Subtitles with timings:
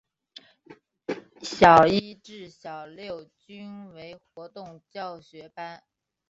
[1.43, 5.83] 小一至小六均为活动教学班。